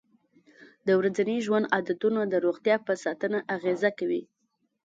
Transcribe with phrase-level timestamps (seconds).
[0.85, 4.23] د ورځني ژوند عادتونه د روغتیا په ساتنه اغېزه کوي.